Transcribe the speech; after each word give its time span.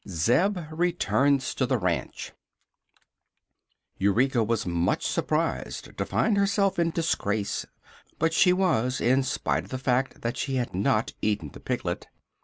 ZEB 0.09 0.69
RETURNS 0.71 1.53
TO 1.53 1.67
THE 1.67 1.77
RANCH 1.77 2.31
Eureka 3.99 4.43
was 4.43 4.65
much 4.65 5.05
surprised 5.05 5.95
to 5.95 6.05
find 6.07 6.37
herself 6.39 6.79
in 6.79 6.89
disgrace; 6.89 7.67
but 8.17 8.33
she 8.33 8.51
was, 8.51 8.99
in 8.99 9.21
spite 9.21 9.65
of 9.65 9.69
the 9.69 9.77
fact 9.77 10.21
that 10.23 10.37
she 10.37 10.55
had 10.55 10.73
not 10.73 11.13
eaten 11.21 11.49
the 11.51 11.59
piglet. 11.59 12.07